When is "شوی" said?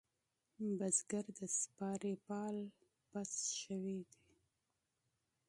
3.59-3.99